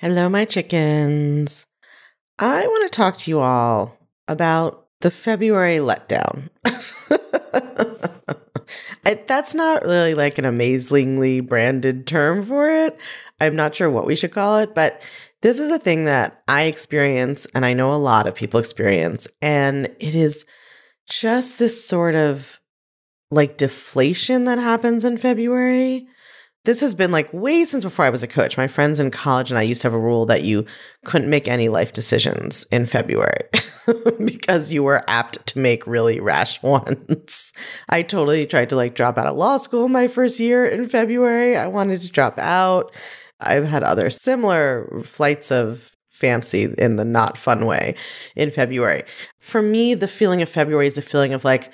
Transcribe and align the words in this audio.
Hello, 0.00 0.30
my 0.30 0.46
chickens. 0.46 1.66
I 2.38 2.66
want 2.66 2.90
to 2.90 2.96
talk 2.96 3.18
to 3.18 3.30
you 3.30 3.38
all 3.38 3.98
about 4.28 4.86
the 5.02 5.10
February 5.10 5.76
letdown. 5.76 6.48
I, 9.04 9.22
that's 9.26 9.54
not 9.54 9.82
really 9.82 10.14
like 10.14 10.38
an 10.38 10.46
amazingly 10.46 11.40
branded 11.40 12.06
term 12.06 12.42
for 12.42 12.70
it. 12.70 12.98
I'm 13.42 13.54
not 13.54 13.74
sure 13.74 13.90
what 13.90 14.06
we 14.06 14.16
should 14.16 14.32
call 14.32 14.56
it, 14.60 14.74
but 14.74 15.02
this 15.42 15.58
is 15.58 15.70
a 15.70 15.78
thing 15.78 16.06
that 16.06 16.42
I 16.48 16.62
experience 16.62 17.46
and 17.54 17.66
I 17.66 17.74
know 17.74 17.92
a 17.92 17.96
lot 17.96 18.26
of 18.26 18.34
people 18.34 18.58
experience. 18.58 19.28
And 19.42 19.94
it 20.00 20.14
is 20.14 20.46
just 21.10 21.58
this 21.58 21.86
sort 21.86 22.14
of 22.14 22.58
like 23.30 23.58
deflation 23.58 24.44
that 24.46 24.56
happens 24.56 25.04
in 25.04 25.18
February 25.18 26.08
this 26.64 26.80
has 26.80 26.94
been 26.94 27.10
like 27.10 27.32
way 27.32 27.64
since 27.64 27.84
before 27.84 28.04
I 28.04 28.10
was 28.10 28.22
a 28.22 28.28
coach. 28.28 28.56
My 28.56 28.66
friends 28.66 29.00
in 29.00 29.10
college 29.10 29.50
and 29.50 29.58
I 29.58 29.62
used 29.62 29.80
to 29.82 29.86
have 29.86 29.94
a 29.94 29.98
rule 29.98 30.26
that 30.26 30.42
you 30.42 30.66
couldn't 31.04 31.30
make 31.30 31.48
any 31.48 31.68
life 31.68 31.92
decisions 31.92 32.66
in 32.70 32.84
February 32.86 33.48
because 34.24 34.72
you 34.72 34.82
were 34.82 35.02
apt 35.08 35.44
to 35.46 35.58
make 35.58 35.86
really 35.86 36.20
rash 36.20 36.62
ones. 36.62 37.52
I 37.88 38.02
totally 38.02 38.46
tried 38.46 38.68
to 38.70 38.76
like 38.76 38.94
drop 38.94 39.16
out 39.16 39.26
of 39.26 39.36
law 39.36 39.56
school 39.56 39.88
my 39.88 40.06
first 40.08 40.38
year 40.38 40.66
in 40.66 40.88
February. 40.88 41.56
I 41.56 41.66
wanted 41.66 42.02
to 42.02 42.10
drop 42.10 42.38
out. 42.38 42.94
I've 43.40 43.64
had 43.64 43.82
other 43.82 44.10
similar 44.10 45.02
flights 45.04 45.50
of 45.50 45.96
fancy 46.10 46.74
in 46.76 46.96
the 46.96 47.04
not 47.04 47.38
fun 47.38 47.64
way 47.64 47.94
in 48.36 48.50
February. 48.50 49.04
For 49.40 49.62
me, 49.62 49.94
the 49.94 50.08
feeling 50.08 50.42
of 50.42 50.50
February 50.50 50.86
is 50.86 50.98
a 50.98 51.02
feeling 51.02 51.32
of 51.32 51.44
like, 51.44 51.72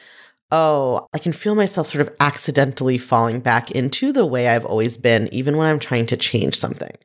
oh, 0.53 1.09
I 1.13 1.19
can 1.19 1.33
feel 1.33 1.55
myself 1.55 1.89
sort 1.89 2.07
of 2.07 2.15
accidentally 2.21 2.99
falling 2.99 3.41
back 3.41 3.71
into 3.71 4.13
the 4.13 4.27
way 4.27 4.49
I've 4.49 4.65
always 4.65 4.97
been, 4.97 5.29
even 5.33 5.57
when 5.57 5.67
I'm 5.67 5.79
trying 5.79 6.07
to 6.07 6.17
change 6.17 6.57
something. 6.57 6.97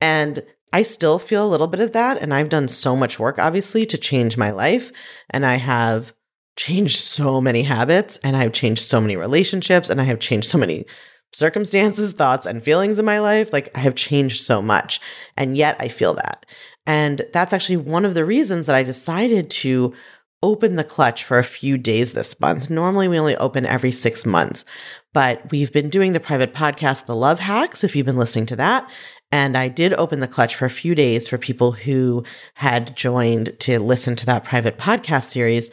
And 0.00 0.42
I 0.72 0.82
still 0.82 1.18
feel 1.18 1.46
a 1.46 1.50
little 1.50 1.66
bit 1.66 1.80
of 1.80 1.92
that. 1.92 2.18
And 2.18 2.32
I've 2.32 2.48
done 2.48 2.68
so 2.68 2.96
much 2.96 3.18
work, 3.18 3.38
obviously, 3.38 3.84
to 3.86 3.98
change 3.98 4.36
my 4.36 4.50
life. 4.50 4.92
And 5.28 5.44
I 5.44 5.56
have 5.56 6.14
changed 6.56 6.98
so 6.98 7.40
many 7.40 7.62
habits, 7.62 8.18
and 8.18 8.36
I've 8.36 8.52
changed 8.52 8.82
so 8.82 9.00
many 9.00 9.16
relationships, 9.16 9.88
and 9.88 10.00
I 10.00 10.04
have 10.04 10.20
changed 10.20 10.48
so 10.48 10.58
many 10.58 10.84
circumstances, 11.32 12.12
thoughts, 12.12 12.44
and 12.46 12.62
feelings 12.62 12.98
in 12.98 13.04
my 13.04 13.18
life. 13.18 13.52
Like 13.52 13.70
I 13.74 13.80
have 13.80 13.94
changed 13.94 14.42
so 14.42 14.60
much. 14.60 15.00
And 15.36 15.56
yet 15.56 15.76
I 15.78 15.88
feel 15.88 16.14
that. 16.14 16.46
And 16.86 17.22
that's 17.32 17.52
actually 17.52 17.76
one 17.76 18.04
of 18.04 18.14
the 18.14 18.24
reasons 18.24 18.66
that 18.66 18.74
I 18.76 18.82
decided 18.82 19.50
to 19.50 19.94
open 20.42 20.76
the 20.76 20.84
clutch 20.84 21.24
for 21.24 21.38
a 21.38 21.44
few 21.44 21.76
days 21.76 22.12
this 22.12 22.38
month. 22.40 22.70
Normally, 22.70 23.08
we 23.08 23.18
only 23.18 23.36
open 23.36 23.66
every 23.66 23.92
six 23.92 24.24
months, 24.24 24.64
but 25.12 25.50
we've 25.50 25.72
been 25.72 25.90
doing 25.90 26.12
the 26.12 26.20
private 26.20 26.54
podcast, 26.54 27.06
The 27.06 27.14
Love 27.14 27.40
Hacks, 27.40 27.84
if 27.84 27.94
you've 27.94 28.06
been 28.06 28.16
listening 28.16 28.46
to 28.46 28.56
that. 28.56 28.90
And 29.32 29.56
I 29.56 29.68
did 29.68 29.92
open 29.94 30.20
the 30.20 30.28
clutch 30.28 30.56
for 30.56 30.64
a 30.64 30.70
few 30.70 30.94
days 30.94 31.28
for 31.28 31.38
people 31.38 31.72
who 31.72 32.24
had 32.54 32.96
joined 32.96 33.58
to 33.60 33.78
listen 33.78 34.16
to 34.16 34.26
that 34.26 34.44
private 34.44 34.78
podcast 34.78 35.24
series. 35.24 35.70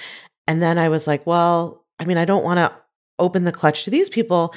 And 0.47 0.61
then 0.61 0.77
I 0.77 0.89
was 0.89 1.07
like, 1.07 1.25
well, 1.25 1.85
I 1.99 2.05
mean, 2.05 2.17
I 2.17 2.25
don't 2.25 2.43
want 2.43 2.57
to 2.57 2.75
open 3.19 3.45
the 3.45 3.51
clutch 3.51 3.83
to 3.85 3.89
these 3.89 4.09
people 4.09 4.53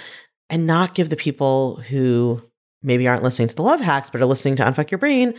and 0.51 0.67
not 0.67 0.95
give 0.95 1.09
the 1.09 1.17
people 1.17 1.77
who 1.77 2.43
maybe 2.83 3.07
aren't 3.07 3.23
listening 3.23 3.49
to 3.49 3.55
the 3.55 3.63
love 3.63 3.81
hacks, 3.81 4.11
but 4.11 4.21
are 4.21 4.27
listening 4.27 4.57
to 4.57 4.65
Unfuck 4.65 4.91
Your 4.91 4.99
Brain 4.99 5.35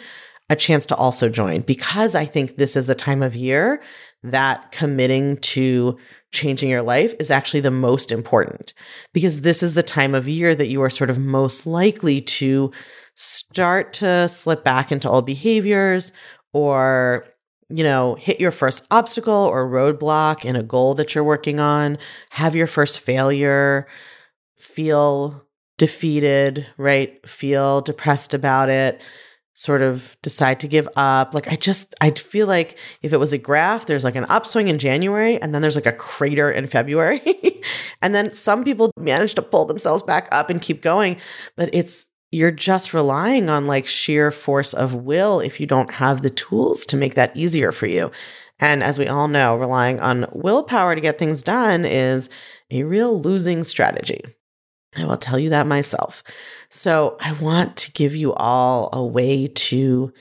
a 0.52 0.56
chance 0.56 0.86
to 0.86 0.96
also 0.96 1.30
join. 1.30 1.62
Because 1.62 2.14
I 2.14 2.26
think 2.26 2.58
this 2.58 2.76
is 2.76 2.86
the 2.86 2.94
time 2.94 3.24
of 3.24 3.36
year 3.36 3.82
that 4.22 4.72
committing 4.74 5.38
to 5.38 5.98
changing 6.32 6.70
your 6.70 6.82
life 6.82 7.16
is 7.20 7.32
actually 7.32 7.62
the 7.62 7.72
most 7.72 8.12
important. 8.12 8.74
Because 9.14 9.42
this 9.42 9.64
is 9.64 9.74
the 9.74 9.82
time 9.82 10.14
of 10.14 10.28
year 10.28 10.54
that 10.54 10.68
you 10.68 10.82
are 10.82 10.90
sort 10.90 11.10
of 11.10 11.18
most 11.18 11.66
likely 11.66 12.20
to 12.22 12.70
start 13.16 13.94
to 13.94 14.28
slip 14.28 14.66
back 14.66 14.92
into 14.92 15.10
old 15.10 15.26
behaviors 15.26 16.12
or 16.54 17.26
you 17.74 17.86
know, 17.86 18.16
hit 18.16 18.38
your 18.38 18.52
first 18.52 18.84
obstacle 18.92 19.34
or 19.34 19.66
roadblock 19.66 20.44
in 20.44 20.58
a 20.58 20.64
goal 20.64 20.94
that 20.94 21.16
you're 21.16 21.24
working 21.24 21.62
on, 21.62 21.98
have 22.32 22.54
your 22.54 22.68
first 22.68 23.00
failure, 23.00 23.88
feel 24.58 25.46
defeated, 25.78 26.68
right? 26.76 27.26
Feel 27.26 27.80
depressed 27.80 28.34
about 28.34 28.68
it 28.68 29.02
sort 29.62 29.84
of 29.84 30.18
decide 30.24 30.60
to 30.60 30.68
give 30.68 30.90
up. 30.96 31.36
Like 31.36 31.48
I 31.48 31.56
just 31.56 31.94
I 32.02 32.10
feel 32.10 32.48
like 32.48 32.80
if 33.04 33.14
it 33.14 33.18
was 33.18 33.32
a 33.32 33.38
graph, 33.38 33.86
there's 33.86 34.04
like 34.04 34.16
an 34.16 34.26
upswing 34.26 34.70
in 34.70 34.80
January 34.80 35.40
and 35.40 35.54
then 35.54 35.62
there's 35.62 35.76
like 35.76 35.86
a 35.86 35.92
crater 35.92 36.50
in 36.50 36.68
February. 36.68 37.22
and 38.02 38.16
then 38.16 38.34
some 38.34 38.64
people 38.64 38.92
manage 38.98 39.36
to 39.36 39.44
pull 39.44 39.66
themselves 39.66 40.02
back 40.02 40.28
up 40.32 40.50
and 40.50 40.64
keep 40.64 40.82
going, 40.82 41.18
but 41.56 41.70
it's 41.74 42.10
you're 42.32 42.50
just 42.50 42.94
relying 42.94 43.50
on 43.50 43.68
like 43.68 43.86
sheer 43.86 44.32
force 44.32 44.74
of 44.74 44.96
will 44.96 45.40
if 45.40 45.60
you 45.60 45.68
don't 45.68 45.92
have 45.92 46.24
the 46.24 46.30
tools 46.32 46.86
to 46.88 46.98
make 46.98 47.14
that 47.14 47.36
easier 47.38 47.72
for 47.72 47.86
you. 47.86 48.10
And 48.60 48.82
as 48.82 48.98
we 48.98 49.08
all 49.08 49.28
know, 49.28 49.56
relying 49.56 50.00
on 50.00 50.28
willpower 50.32 50.96
to 50.96 51.02
get 51.02 51.20
things 51.20 51.44
done 51.44 51.86
is 51.86 52.30
a 52.72 52.84
real 52.84 53.22
losing 53.22 53.64
strategy. 53.64 54.24
I 54.96 55.06
will 55.06 55.18
tell 55.18 55.40
you 55.40 55.50
that 55.52 55.68
myself. 55.68 56.24
So 56.70 57.18
I 57.20 57.32
want 57.34 57.78
to 57.78 57.92
give 57.92 58.16
you 58.16 58.34
all 58.34 58.90
a 58.92 59.04
way 59.04 59.48
to 59.48 60.12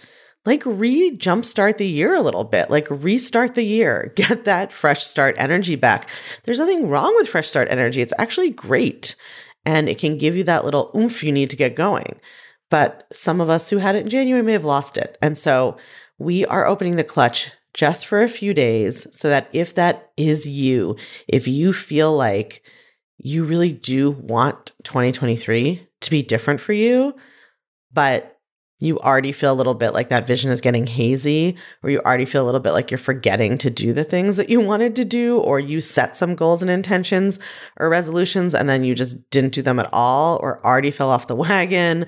like 0.47 0.62
re 0.64 1.16
jumpstart 1.16 1.76
the 1.76 1.86
year 1.86 2.14
a 2.14 2.20
little 2.20 2.44
bit, 2.44 2.70
like 2.70 2.86
restart 2.91 3.54
the 3.54 3.64
year, 3.64 4.12
get 4.16 4.44
that 4.44 4.72
fresh 4.72 5.04
start 5.04 5.34
energy 5.38 5.76
back. 5.76 6.09
There's 6.44 6.59
nothing 6.59 6.88
wrong 6.88 7.14
with 7.16 7.28
fresh 7.28 7.48
start 7.48 7.69
energy. 7.70 8.00
It's 8.00 8.14
actually 8.19 8.50
great. 8.50 9.16
And 9.66 9.88
it 9.88 9.98
can 9.98 10.16
give 10.16 10.36
you 10.36 10.44
that 10.44 10.64
little 10.64 10.91
oomph 10.97 11.22
you 11.22 11.32
need 11.32 11.50
to 11.50 11.56
get 11.56 11.75
going. 11.75 12.19
But 12.70 13.06
some 13.12 13.41
of 13.41 13.50
us 13.50 13.69
who 13.69 13.78
had 13.78 13.97
it 13.97 14.04
in 14.04 14.09
January 14.09 14.42
may 14.42 14.53
have 14.53 14.64
lost 14.64 14.97
it. 14.97 15.19
And 15.20 15.36
so 15.36 15.76
we 16.19 16.47
are 16.47 16.66
opening 16.66 16.97
the 16.97 17.04
clutch 17.04 17.50
just 17.75 18.06
for 18.06 18.22
a 18.22 18.28
few 18.28 18.54
days 18.54 19.06
so 19.14 19.28
that 19.28 19.48
if 19.53 19.75
that 19.75 20.10
is 20.16 20.48
you, 20.48 20.97
if 21.28 21.47
you 21.47 21.72
feel 21.72 22.16
like 22.16 22.62
you 23.22 23.44
really 23.44 23.72
do 23.72 24.10
want 24.12 24.72
2023 24.84 25.86
to 26.00 26.10
be 26.10 26.22
different 26.22 26.60
for 26.60 26.72
you, 26.72 27.14
but 27.92 28.38
you 28.78 28.98
already 29.00 29.32
feel 29.32 29.53
a 29.53 29.54
little 29.54 29.75
bit 29.75 29.92
like 29.92 30.08
that 30.08 30.26
vision 30.26 30.50
is 30.50 30.62
getting 30.62 30.86
hazy, 30.86 31.54
or 31.82 31.91
you 31.91 32.00
already 32.00 32.25
feel 32.25 32.42
a 32.42 32.47
little 32.47 32.60
bit 32.60 32.72
like 32.72 32.91
you're 32.91 32.97
forgetting 32.97 33.59
to 33.59 33.69
do 33.69 33.92
the 33.92 34.04
things 34.04 34.36
that 34.36 34.48
you 34.48 34.59
wanted 34.59 34.97
to 34.97 35.04
do, 35.04 35.38
or 35.41 35.60
you 35.60 35.82
set 35.82 36.16
some 36.16 36.34
goals 36.34 36.62
and 36.62 36.70
intentions 36.70 37.38
or 37.78 37.91
resolutions 37.91 38.54
and 38.54 38.70
then 38.70 38.82
you 38.82 38.94
just 38.94 39.28
didn't 39.28 39.53
do 39.53 39.60
them 39.60 39.78
at 39.78 39.91
all, 39.92 40.38
or 40.42 40.64
already 40.64 40.91
fell 40.91 41.10
off 41.10 41.26
the 41.26 41.36
wagon, 41.36 42.06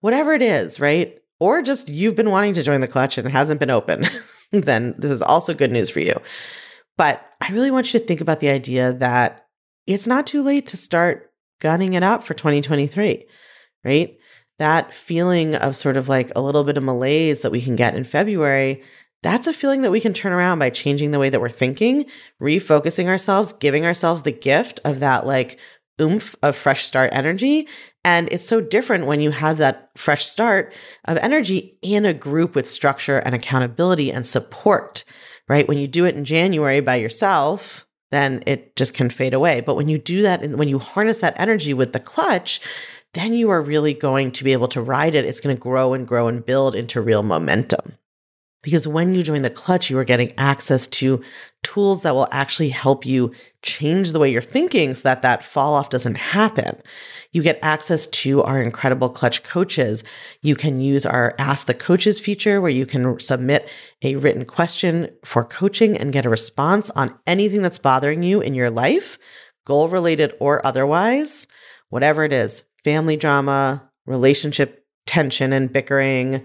whatever 0.00 0.32
it 0.32 0.42
is, 0.42 0.80
right? 0.80 1.16
Or 1.38 1.62
just 1.62 1.88
you've 1.88 2.16
been 2.16 2.30
wanting 2.30 2.54
to 2.54 2.64
join 2.64 2.80
the 2.80 2.88
clutch 2.88 3.16
and 3.16 3.28
it 3.28 3.30
hasn't 3.30 3.60
been 3.60 3.70
open, 3.70 4.06
then 4.50 4.96
this 4.98 5.12
is 5.12 5.22
also 5.22 5.54
good 5.54 5.70
news 5.70 5.88
for 5.88 6.00
you. 6.00 6.14
But 6.96 7.24
I 7.40 7.52
really 7.52 7.70
want 7.70 7.94
you 7.94 8.00
to 8.00 8.06
think 8.06 8.20
about 8.20 8.40
the 8.40 8.48
idea 8.48 8.92
that 8.94 9.47
it's 9.94 10.06
not 10.06 10.26
too 10.26 10.42
late 10.42 10.66
to 10.68 10.76
start 10.76 11.32
gunning 11.60 11.94
it 11.94 12.02
up 12.02 12.22
for 12.22 12.34
2023, 12.34 13.26
right? 13.84 14.18
That 14.58 14.92
feeling 14.92 15.54
of 15.54 15.76
sort 15.76 15.96
of 15.96 16.08
like 16.08 16.30
a 16.36 16.42
little 16.42 16.64
bit 16.64 16.76
of 16.76 16.84
malaise 16.84 17.40
that 17.40 17.52
we 17.52 17.62
can 17.62 17.74
get 17.74 17.94
in 17.94 18.04
February, 18.04 18.82
that's 19.22 19.46
a 19.46 19.52
feeling 19.52 19.82
that 19.82 19.90
we 19.90 20.00
can 20.00 20.12
turn 20.12 20.32
around 20.32 20.58
by 20.58 20.70
changing 20.70 21.10
the 21.10 21.18
way 21.18 21.30
that 21.30 21.40
we're 21.40 21.48
thinking, 21.48 22.06
refocusing 22.40 23.06
ourselves, 23.06 23.52
giving 23.54 23.84
ourselves 23.84 24.22
the 24.22 24.32
gift 24.32 24.78
of 24.84 25.00
that 25.00 25.26
like 25.26 25.58
oomph 26.00 26.36
of 26.42 26.54
fresh 26.54 26.84
start 26.84 27.10
energy. 27.12 27.66
And 28.04 28.28
it's 28.30 28.46
so 28.46 28.60
different 28.60 29.06
when 29.06 29.20
you 29.20 29.30
have 29.30 29.56
that 29.58 29.90
fresh 29.96 30.26
start 30.26 30.72
of 31.06 31.16
energy 31.16 31.78
in 31.82 32.04
a 32.04 32.14
group 32.14 32.54
with 32.54 32.68
structure 32.68 33.18
and 33.18 33.34
accountability 33.34 34.12
and 34.12 34.26
support, 34.26 35.04
right? 35.48 35.66
When 35.66 35.78
you 35.78 35.88
do 35.88 36.04
it 36.04 36.14
in 36.14 36.24
January 36.24 36.80
by 36.80 36.96
yourself, 36.96 37.87
then 38.10 38.42
it 38.46 38.74
just 38.76 38.94
can 38.94 39.10
fade 39.10 39.34
away. 39.34 39.60
But 39.60 39.74
when 39.76 39.88
you 39.88 39.98
do 39.98 40.22
that 40.22 40.42
and 40.42 40.58
when 40.58 40.68
you 40.68 40.78
harness 40.78 41.18
that 41.18 41.38
energy 41.38 41.74
with 41.74 41.92
the 41.92 42.00
clutch, 42.00 42.60
then 43.14 43.34
you 43.34 43.50
are 43.50 43.62
really 43.62 43.94
going 43.94 44.32
to 44.32 44.44
be 44.44 44.52
able 44.52 44.68
to 44.68 44.82
ride 44.82 45.14
it. 45.14 45.24
It's 45.24 45.40
going 45.40 45.56
to 45.56 45.60
grow 45.60 45.94
and 45.94 46.06
grow 46.06 46.28
and 46.28 46.44
build 46.44 46.74
into 46.74 47.00
real 47.00 47.22
momentum. 47.22 47.94
Because 48.62 48.88
when 48.88 49.14
you 49.14 49.22
join 49.22 49.42
the 49.42 49.50
clutch, 49.50 49.88
you 49.88 49.96
are 49.98 50.04
getting 50.04 50.34
access 50.36 50.86
to 50.88 51.22
tools 51.62 52.02
that 52.02 52.14
will 52.14 52.28
actually 52.32 52.70
help 52.70 53.06
you 53.06 53.32
change 53.62 54.12
the 54.12 54.18
way 54.18 54.30
you're 54.30 54.42
thinking 54.42 54.94
so 54.94 55.02
that 55.02 55.22
that 55.22 55.44
fall 55.44 55.74
off 55.74 55.90
doesn't 55.90 56.16
happen. 56.16 56.80
You 57.32 57.42
get 57.42 57.60
access 57.62 58.06
to 58.08 58.42
our 58.42 58.60
incredible 58.60 59.10
clutch 59.10 59.44
coaches. 59.44 60.02
You 60.42 60.56
can 60.56 60.80
use 60.80 61.06
our 61.06 61.34
Ask 61.38 61.66
the 61.66 61.74
Coaches 61.74 62.18
feature 62.18 62.60
where 62.60 62.70
you 62.70 62.84
can 62.84 63.20
submit 63.20 63.68
a 64.02 64.16
written 64.16 64.44
question 64.44 65.10
for 65.24 65.44
coaching 65.44 65.96
and 65.96 66.12
get 66.12 66.26
a 66.26 66.30
response 66.30 66.90
on 66.90 67.16
anything 67.26 67.62
that's 67.62 67.78
bothering 67.78 68.22
you 68.24 68.40
in 68.40 68.54
your 68.54 68.70
life, 68.70 69.18
goal 69.66 69.88
related 69.88 70.34
or 70.40 70.66
otherwise, 70.66 71.46
whatever 71.90 72.24
it 72.24 72.32
is 72.32 72.64
family 72.84 73.16
drama, 73.16 73.88
relationship 74.06 74.86
tension 75.06 75.52
and 75.52 75.72
bickering 75.72 76.44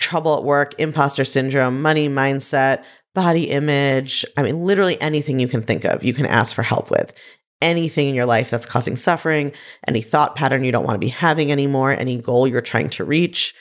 trouble 0.00 0.36
at 0.36 0.44
work, 0.44 0.74
imposter 0.78 1.24
syndrome, 1.24 1.80
money 1.80 2.08
mindset, 2.08 2.82
body 3.14 3.50
image. 3.50 4.24
I 4.36 4.42
mean, 4.42 4.64
literally 4.64 5.00
anything 5.00 5.38
you 5.38 5.48
can 5.48 5.62
think 5.62 5.84
of, 5.84 6.02
you 6.02 6.12
can 6.12 6.26
ask 6.26 6.54
for 6.54 6.62
help 6.62 6.90
with. 6.90 7.12
Anything 7.62 8.08
in 8.08 8.14
your 8.14 8.26
life 8.26 8.50
that's 8.50 8.66
causing 8.66 8.96
suffering, 8.96 9.52
any 9.86 10.00
thought 10.00 10.34
pattern 10.34 10.64
you 10.64 10.72
don't 10.72 10.84
want 10.84 10.94
to 10.94 11.06
be 11.06 11.08
having 11.08 11.52
anymore, 11.52 11.92
any 11.92 12.16
goal 12.16 12.48
you're 12.48 12.62
trying 12.62 12.88
to 12.90 13.04
reach, 13.04 13.54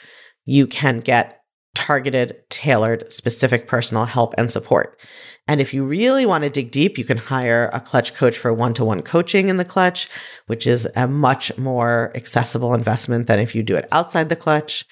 you 0.46 0.66
can 0.66 1.00
get 1.00 1.39
targeted, 1.76 2.38
tailored, 2.50 3.12
specific 3.12 3.68
personal 3.68 4.06
help 4.06 4.34
and 4.38 4.52
support. 4.52 5.00
And 5.48 5.60
if 5.60 5.74
you 5.74 5.84
really 5.84 6.26
want 6.26 6.44
to 6.44 6.50
dig 6.50 6.72
deep, 6.72 6.98
you 6.98 7.04
can 7.04 7.18
hire 7.18 7.70
a 7.74 7.80
clutch 7.80 8.14
coach 8.14 8.38
for 8.38 8.54
one 8.54 8.74
to 8.76 8.86
one 8.86 9.02
coaching 9.02 9.50
in 9.50 9.58
the 9.58 9.66
clutch, 9.66 10.08
which 10.46 10.68
is 10.68 10.88
a 10.96 11.08
much 11.08 11.58
more 11.58 12.12
accessible 12.16 12.74
investment 12.74 13.28
than 13.28 13.40
if 13.40 13.56
you 13.56 13.64
do 13.64 13.76
it 13.76 13.88
outside 13.92 14.30
the 14.30 14.36
clutch. 14.36 14.86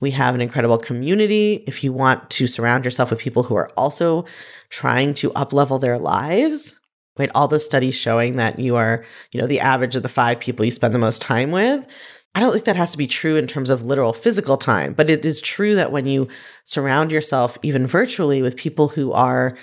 We 0.00 0.12
have 0.12 0.34
an 0.34 0.40
incredible 0.40 0.78
community. 0.78 1.64
If 1.66 1.82
you 1.82 1.92
want 1.92 2.30
to 2.30 2.46
surround 2.46 2.84
yourself 2.84 3.10
with 3.10 3.20
people 3.20 3.42
who 3.42 3.56
are 3.56 3.70
also 3.76 4.24
trying 4.70 5.14
to 5.14 5.30
uplevel 5.30 5.80
their 5.80 5.98
lives, 5.98 6.78
right? 7.16 7.30
All 7.34 7.48
those 7.48 7.64
studies 7.64 7.94
showing 7.94 8.36
that 8.36 8.58
you 8.58 8.76
are, 8.76 9.04
you 9.32 9.40
know, 9.40 9.46
the 9.46 9.60
average 9.60 9.96
of 9.96 10.02
the 10.02 10.08
five 10.08 10.40
people 10.40 10.64
you 10.64 10.70
spend 10.70 10.94
the 10.94 10.98
most 10.98 11.22
time 11.22 11.50
with. 11.50 11.86
I 12.34 12.40
don't 12.40 12.52
think 12.52 12.64
that 12.64 12.76
has 12.76 12.90
to 12.92 12.98
be 12.98 13.06
true 13.06 13.36
in 13.36 13.46
terms 13.46 13.70
of 13.70 13.84
literal 13.84 14.12
physical 14.12 14.56
time, 14.56 14.92
but 14.92 15.08
it 15.08 15.24
is 15.24 15.40
true 15.40 15.76
that 15.76 15.92
when 15.92 16.06
you 16.06 16.28
surround 16.64 17.12
yourself, 17.12 17.56
even 17.62 17.86
virtually, 17.86 18.42
with 18.42 18.56
people 18.56 18.88
who 18.88 19.12
are 19.12 19.56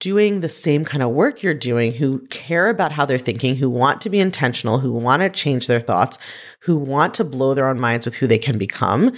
doing 0.00 0.40
the 0.40 0.48
same 0.48 0.84
kind 0.84 1.02
of 1.02 1.10
work 1.10 1.42
you're 1.42 1.54
doing, 1.54 1.94
who 1.94 2.18
care 2.26 2.68
about 2.68 2.92
how 2.92 3.06
they're 3.06 3.18
thinking, 3.18 3.56
who 3.56 3.70
want 3.70 4.02
to 4.02 4.10
be 4.10 4.20
intentional, 4.20 4.78
who 4.78 4.92
want 4.92 5.22
to 5.22 5.30
change 5.30 5.66
their 5.66 5.80
thoughts, 5.80 6.18
who 6.60 6.76
want 6.76 7.14
to 7.14 7.24
blow 7.24 7.54
their 7.54 7.68
own 7.68 7.80
minds 7.80 8.04
with 8.04 8.14
who 8.16 8.26
they 8.26 8.38
can 8.38 8.58
become, 8.58 9.12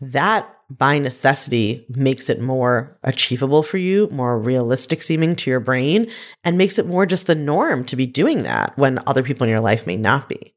that 0.00 0.48
by 0.70 0.98
necessity 0.98 1.84
makes 1.88 2.28
it 2.28 2.40
more 2.40 2.96
achievable 3.02 3.64
for 3.64 3.78
you, 3.78 4.08
more 4.12 4.38
realistic 4.38 5.02
seeming 5.02 5.34
to 5.34 5.50
your 5.50 5.60
brain, 5.60 6.08
and 6.44 6.58
makes 6.58 6.78
it 6.78 6.86
more 6.86 7.06
just 7.06 7.26
the 7.26 7.34
norm 7.34 7.84
to 7.84 7.96
be 7.96 8.06
doing 8.06 8.44
that 8.44 8.76
when 8.76 9.00
other 9.08 9.24
people 9.24 9.44
in 9.44 9.50
your 9.50 9.60
life 9.60 9.86
may 9.86 9.96
not 9.96 10.28
be. 10.28 10.54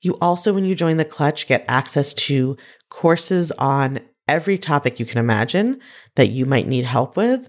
You 0.00 0.16
also, 0.20 0.52
when 0.52 0.64
you 0.64 0.74
join 0.74 0.96
the 0.96 1.04
clutch, 1.04 1.46
get 1.46 1.64
access 1.68 2.12
to 2.14 2.56
courses 2.88 3.52
on 3.52 4.00
every 4.28 4.58
topic 4.58 5.00
you 5.00 5.06
can 5.06 5.18
imagine 5.18 5.80
that 6.14 6.28
you 6.28 6.46
might 6.46 6.68
need 6.68 6.84
help 6.84 7.16
with 7.16 7.48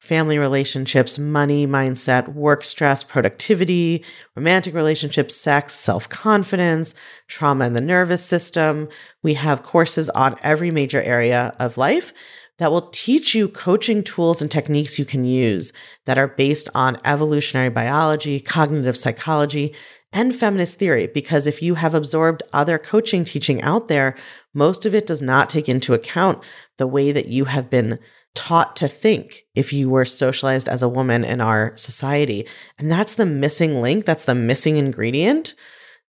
family 0.00 0.38
relationships, 0.38 1.18
money, 1.18 1.66
mindset, 1.66 2.32
work 2.32 2.64
stress, 2.64 3.04
productivity, 3.04 4.02
romantic 4.34 4.74
relationships, 4.74 5.36
sex, 5.36 5.74
self 5.74 6.08
confidence, 6.08 6.94
trauma 7.28 7.66
and 7.66 7.76
the 7.76 7.80
nervous 7.80 8.24
system. 8.24 8.88
We 9.22 9.34
have 9.34 9.62
courses 9.62 10.08
on 10.10 10.36
every 10.42 10.70
major 10.70 11.02
area 11.02 11.54
of 11.58 11.76
life 11.76 12.12
that 12.60 12.70
will 12.70 12.90
teach 12.92 13.34
you 13.34 13.48
coaching 13.48 14.04
tools 14.04 14.42
and 14.42 14.50
techniques 14.50 14.98
you 14.98 15.04
can 15.06 15.24
use 15.24 15.72
that 16.04 16.18
are 16.18 16.28
based 16.28 16.68
on 16.74 17.00
evolutionary 17.06 17.70
biology, 17.70 18.38
cognitive 18.38 18.98
psychology, 18.98 19.74
and 20.12 20.36
feminist 20.36 20.78
theory. 20.78 21.06
Because 21.06 21.46
if 21.46 21.62
you 21.62 21.76
have 21.76 21.94
absorbed 21.94 22.42
other 22.52 22.76
coaching 22.76 23.24
teaching 23.24 23.62
out 23.62 23.88
there, 23.88 24.14
most 24.52 24.84
of 24.84 24.94
it 24.94 25.06
does 25.06 25.22
not 25.22 25.48
take 25.48 25.70
into 25.70 25.94
account 25.94 26.44
the 26.76 26.86
way 26.86 27.12
that 27.12 27.28
you 27.28 27.46
have 27.46 27.70
been 27.70 27.98
taught 28.34 28.76
to 28.76 28.88
think 28.88 29.44
if 29.54 29.72
you 29.72 29.88
were 29.88 30.04
socialized 30.04 30.68
as 30.68 30.82
a 30.82 30.88
woman 30.88 31.24
in 31.24 31.40
our 31.40 31.74
society. 31.78 32.46
And 32.78 32.92
that's 32.92 33.14
the 33.14 33.24
missing 33.24 33.80
link, 33.80 34.04
that's 34.04 34.26
the 34.26 34.34
missing 34.34 34.76
ingredient 34.76 35.54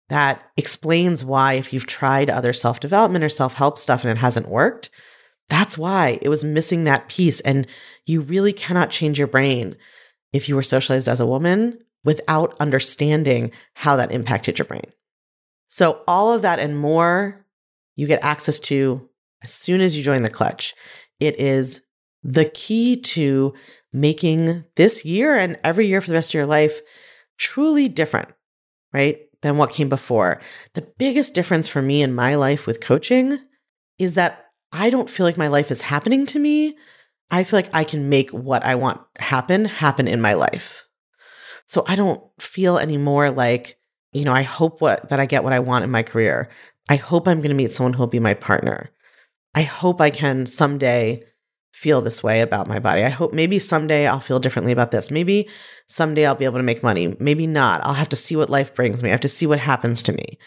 that 0.09 0.41
explains 0.57 1.23
why, 1.23 1.53
if 1.53 1.71
you've 1.71 1.85
tried 1.85 2.31
other 2.31 2.53
self 2.53 2.79
development 2.79 3.23
or 3.23 3.29
self 3.29 3.53
help 3.53 3.77
stuff 3.77 4.03
and 4.03 4.09
it 4.09 4.17
hasn't 4.17 4.49
worked, 4.49 4.89
that's 5.49 5.77
why 5.77 6.19
it 6.21 6.29
was 6.29 6.43
missing 6.43 6.83
that 6.83 7.09
piece. 7.09 7.41
And 7.41 7.67
you 8.05 8.21
really 8.21 8.53
cannot 8.53 8.91
change 8.91 9.17
your 9.17 9.27
brain 9.27 9.75
if 10.31 10.47
you 10.47 10.55
were 10.55 10.63
socialized 10.63 11.07
as 11.07 11.19
a 11.19 11.27
woman 11.27 11.79
without 12.03 12.55
understanding 12.59 13.51
how 13.73 13.95
that 13.95 14.11
impacted 14.11 14.57
your 14.57 14.65
brain. 14.65 14.85
So, 15.67 16.01
all 16.07 16.31
of 16.33 16.41
that 16.43 16.59
and 16.59 16.77
more 16.77 17.45
you 17.95 18.07
get 18.07 18.23
access 18.23 18.59
to 18.61 19.07
as 19.43 19.51
soon 19.51 19.81
as 19.81 19.95
you 19.95 20.03
join 20.03 20.23
the 20.23 20.29
clutch. 20.29 20.73
It 21.19 21.39
is 21.39 21.81
the 22.23 22.45
key 22.45 22.97
to 23.01 23.53
making 23.91 24.63
this 24.75 25.03
year 25.03 25.35
and 25.35 25.59
every 25.63 25.87
year 25.87 26.01
for 26.01 26.07
the 26.09 26.15
rest 26.15 26.31
of 26.31 26.35
your 26.35 26.45
life 26.45 26.81
truly 27.37 27.87
different, 27.87 28.29
right? 28.93 29.19
Than 29.41 29.57
what 29.57 29.71
came 29.71 29.89
before. 29.89 30.41
The 30.73 30.87
biggest 30.97 31.33
difference 31.33 31.67
for 31.67 31.81
me 31.81 32.01
in 32.01 32.13
my 32.13 32.35
life 32.35 32.67
with 32.67 32.81
coaching 32.81 33.39
is 33.97 34.15
that 34.15 34.48
I 34.71 34.89
don't 34.89 35.09
feel 35.09 35.25
like 35.25 35.37
my 35.37 35.47
life 35.47 35.71
is 35.71 35.81
happening 35.81 36.25
to 36.27 36.39
me. 36.39 36.77
I 37.31 37.43
feel 37.43 37.57
like 37.57 37.69
I 37.73 37.83
can 37.83 38.09
make 38.09 38.31
what 38.31 38.63
I 38.63 38.75
want 38.75 39.01
happen 39.17 39.65
happen 39.65 40.07
in 40.07 40.21
my 40.21 40.33
life. 40.33 40.85
So 41.65 41.83
I 41.87 41.95
don't 41.95 42.23
feel 42.39 42.77
anymore 42.77 43.29
like, 43.29 43.77
you 44.11 44.25
know, 44.25 44.33
I 44.33 44.41
hope 44.41 44.81
what 44.81 45.09
that 45.09 45.19
I 45.19 45.25
get 45.25 45.43
what 45.43 45.53
I 45.53 45.59
want 45.59 45.83
in 45.83 45.91
my 45.91 46.03
career. 46.03 46.49
I 46.87 46.95
hope 46.95 47.27
I'm 47.27 47.39
going 47.39 47.49
to 47.49 47.55
meet 47.55 47.73
someone 47.73 47.93
who 47.93 47.99
will 47.99 48.07
be 48.07 48.19
my 48.19 48.33
partner. 48.33 48.89
I 49.53 49.61
hope 49.61 50.01
I 50.01 50.09
can 50.09 50.47
someday 50.47 51.23
feel 51.71 52.01
this 52.01 52.23
way 52.23 52.41
about 52.41 52.67
my 52.67 52.79
body. 52.79 53.03
I 53.03 53.09
hope 53.09 53.33
maybe 53.33 53.59
someday 53.59 54.07
I'll 54.07 54.19
feel 54.19 54.39
differently 54.39 54.71
about 54.71 54.91
this. 54.91 55.11
Maybe 55.11 55.47
someday 55.87 56.25
I'll 56.25 56.35
be 56.35 56.45
able 56.45 56.57
to 56.57 56.63
make 56.63 56.83
money. 56.83 57.15
Maybe 57.19 57.45
not. 57.45 57.85
I'll 57.85 57.93
have 57.93 58.09
to 58.09 58.15
see 58.15 58.35
what 58.35 58.49
life 58.49 58.73
brings 58.73 59.03
me. 59.03 59.09
I 59.09 59.11
have 59.11 59.21
to 59.21 59.29
see 59.29 59.45
what 59.45 59.59
happens 59.59 60.01
to 60.03 60.13
me. 60.13 60.39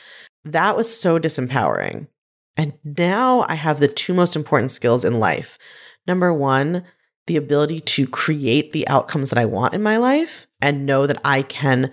That 0.45 0.77
was 0.77 0.95
so 0.95 1.19
disempowering. 1.19 2.09
And 2.57 2.75
now 2.85 3.45
I 3.49 3.55
have 3.55 3.81
the 3.81 3.89
two 3.89 4.15
most 4.15 4.37
important 4.37 4.73
skills 4.73 5.05
in 5.05 5.19
life. 5.19 5.59
Number 6.07 6.33
one, 6.33 6.85
the 7.27 7.37
ability 7.37 7.81
to 7.81 8.07
create 8.07 8.73
the 8.73 8.87
outcomes 8.89 9.31
that 9.31 9.39
I 9.39 9.45
want 9.45 9.75
in 9.75 9.83
my 9.83 9.97
life 9.97 10.47
and 10.61 10.87
know 10.87 11.07
that 11.07 11.21
I 11.25 11.43
can 11.43 11.93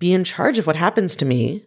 be 0.00 0.12
in 0.12 0.24
charge 0.24 0.58
of 0.58 0.66
what 0.66 0.76
happens 0.76 1.14
to 1.16 1.24
me 1.24 1.66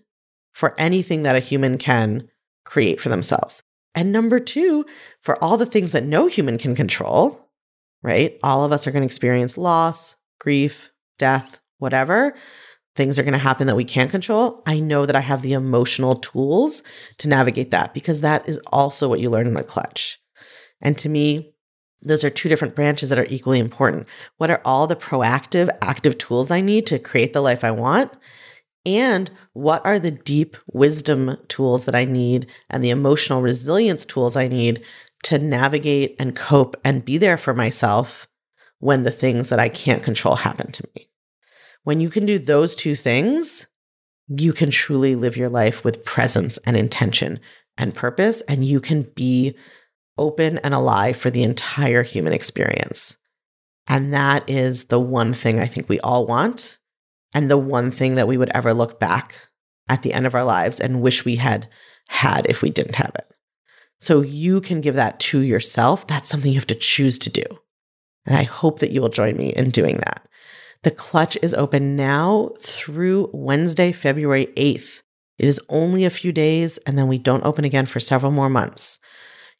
for 0.54 0.74
anything 0.80 1.24
that 1.24 1.36
a 1.36 1.40
human 1.40 1.78
can 1.78 2.30
create 2.66 3.00
for 3.00 3.10
themselves. 3.10 3.64
And 3.94 4.12
number 4.12 4.40
two, 4.40 4.86
for 5.22 5.42
all 5.42 5.56
the 5.58 5.66
things 5.66 5.94
that 5.94 6.04
no 6.04 6.28
human 6.28 6.58
can 6.58 6.76
control, 6.76 7.50
right? 8.02 8.38
All 8.44 8.66
of 8.66 8.72
us 8.72 8.86
are 8.86 8.92
going 8.92 9.04
to 9.04 9.06
experience 9.06 9.58
loss, 9.58 10.16
grief, 10.40 10.90
death, 11.18 11.62
whatever. 11.78 12.36
Things 12.96 13.20
are 13.20 13.24
going 13.24 13.34
to 13.34 13.40
happen 13.40 13.68
that 13.68 13.76
we 13.76 13.84
can't 13.84 14.10
control. 14.10 14.64
I 14.66 14.80
know 14.80 15.06
that 15.06 15.16
I 15.16 15.22
have 15.22 15.42
the 15.42 15.54
emotional 15.54 16.16
tools 16.16 16.82
to 17.18 17.28
navigate 17.28 17.72
that 17.72 17.94
because 17.94 18.22
that 18.22 18.48
is 18.48 18.60
also 18.68 19.10
what 19.10 19.20
you 19.20 19.30
learn 19.30 19.48
in 19.48 19.54
the 19.54 19.64
clutch. 19.64 20.20
And 20.82 20.98
to 21.00 21.10
me, 21.10 21.54
those 22.02 22.24
are 22.24 22.30
two 22.30 22.50
different 22.50 22.76
branches 22.76 23.10
that 23.10 23.20
are 23.20 23.28
equally 23.30 23.60
important. 23.60 24.08
What 24.38 24.50
are 24.52 24.62
all 24.64 24.88
the 24.88 24.96
proactive, 24.96 25.70
active 25.82 26.18
tools 26.18 26.52
I 26.52 26.62
need 26.62 26.86
to 26.88 27.00
create 27.00 27.34
the 27.34 27.42
life 27.42 27.64
I 27.64 27.72
want? 27.72 28.14
And 28.86 29.32
what 29.54 29.84
are 29.84 29.98
the 29.98 30.12
deep 30.12 30.56
wisdom 30.72 31.38
tools 31.48 31.86
that 31.86 31.96
I 31.96 32.06
need 32.06 32.48
and 32.70 32.84
the 32.84 32.92
emotional 32.92 33.42
resilience 33.42 34.06
tools 34.06 34.36
I 34.36 34.48
need 34.48 34.84
to 35.24 35.40
navigate 35.40 36.16
and 36.20 36.36
cope 36.36 36.80
and 36.84 37.04
be 37.04 37.18
there 37.18 37.38
for 37.38 37.54
myself 37.54 38.28
when 38.80 39.04
the 39.04 39.12
things 39.12 39.50
that 39.50 39.60
I 39.60 39.70
can't 39.70 40.04
control 40.04 40.36
happen 40.36 40.72
to 40.72 40.88
me? 40.96 41.10
When 41.86 42.00
you 42.00 42.10
can 42.10 42.26
do 42.26 42.40
those 42.40 42.74
two 42.74 42.96
things, 42.96 43.68
you 44.28 44.54
can 44.54 44.72
truly 44.72 45.16
live 45.16 45.38
your 45.38 45.50
life 45.50 45.84
with 45.84 46.04
presence 46.04 46.58
and 46.66 46.76
intention 46.76 47.40
and 47.78 47.94
purpose, 47.94 48.42
and 48.48 48.66
you 48.66 48.82
can 48.82 49.04
be 49.16 49.56
open 50.18 50.58
and 50.60 50.74
alive 50.74 51.16
for 51.16 51.30
the 51.30 51.44
entire 51.44 52.02
human 52.02 52.34
experience. 52.34 53.18
And 53.88 54.12
that 54.16 54.50
is 54.50 54.86
the 54.86 55.00
one 55.00 55.32
thing 55.32 55.60
I 55.60 55.68
think 55.68 55.88
we 55.88 56.00
all 56.00 56.26
want 56.26 56.80
and 57.36 57.52
the 57.52 57.58
one 57.58 57.92
thing 57.92 58.16
that 58.16 58.28
we 58.28 58.38
would 58.38 58.50
ever 58.56 58.74
look 58.74 59.00
back 59.00 59.36
at 59.88 60.02
the 60.02 60.12
end 60.12 60.26
of 60.26 60.34
our 60.34 60.44
lives 60.44 60.80
and 60.80 61.04
wish 61.04 61.24
we 61.24 61.36
had 61.36 61.70
had 62.08 62.48
if 62.50 62.64
we 62.64 62.72
didn't 62.72 62.96
have 62.96 63.12
it. 63.14 63.28
So 64.00 64.22
you 64.22 64.60
can 64.60 64.82
give 64.82 64.96
that 64.96 65.20
to 65.20 65.42
yourself. 65.42 66.08
That's 66.08 66.30
something 66.30 66.52
you 66.52 66.58
have 66.58 66.66
to 66.68 66.74
choose 66.74 67.20
to 67.20 67.30
do. 67.30 67.44
And 68.26 68.36
I 68.36 68.44
hope 68.44 68.80
that 68.80 68.92
you 68.92 69.02
will 69.02 69.10
join 69.10 69.38
me 69.38 69.50
in 69.50 69.70
doing 69.70 69.98
that. 69.98 70.28
The 70.86 70.92
clutch 70.92 71.36
is 71.42 71.56
open 71.56 71.96
now 71.96 72.52
through 72.60 73.32
Wednesday, 73.34 73.92
February 73.92 74.54
8th. 74.56 75.02
It 75.40 75.48
is 75.48 75.60
only 75.68 76.06
a 76.06 76.12
few 76.12 76.32
days, 76.32 76.78
and 76.86 76.96
then 76.96 77.08
we 77.08 77.18
don't 77.18 77.44
open 77.44 77.66
again 77.66 77.88
for 77.88 78.00
several 78.00 78.32
more 78.32 78.52
months. 78.52 79.00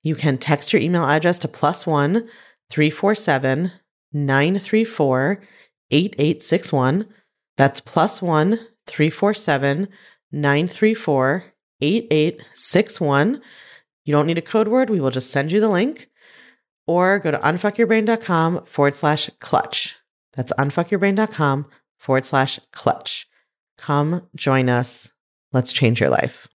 You 0.04 0.14
can 0.14 0.38
text 0.38 0.72
your 0.72 0.84
email 0.84 1.04
address 1.04 1.40
to 1.40 1.48
plus 1.48 1.88
one 1.88 2.30
347 2.70 3.72
934 4.14 5.42
8861 5.90 7.08
that's 7.58 7.82
plus 7.82 8.22
one 8.22 8.60
347 8.86 9.88
934 10.32 11.44
8861. 11.82 13.42
You 14.06 14.12
don't 14.12 14.28
need 14.28 14.38
a 14.38 14.44
code 14.44 14.68
word. 14.68 14.92
We 14.92 15.00
will 15.00 15.10
just 15.10 15.32
send 15.32 15.52
you 15.52 15.60
the 15.60 15.70
link 15.70 16.08
or 16.86 17.18
go 17.18 17.32
to 17.32 17.40
unfuckyourbrain.com 17.40 18.66
forward 18.66 18.96
slash 18.96 19.32
clutch. 19.40 19.96
That's 20.36 20.54
unfuckyourbrain.com 20.54 21.66
forward 21.98 22.26
slash 22.26 22.60
clutch. 22.72 23.28
Come 23.78 24.28
join 24.36 24.70
us. 24.70 25.12
Let's 25.54 25.74
change 25.74 26.00
your 26.02 26.10
life. 26.10 26.48